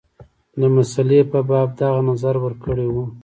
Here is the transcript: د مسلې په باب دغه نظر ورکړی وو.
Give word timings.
د 0.59 0.61
مسلې 0.75 1.19
په 1.31 1.39
باب 1.49 1.69
دغه 1.79 1.99
نظر 2.09 2.35
ورکړی 2.39 2.87
وو. 2.89 3.05